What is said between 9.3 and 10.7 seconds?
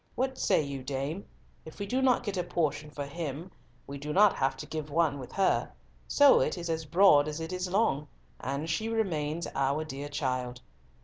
our dear child.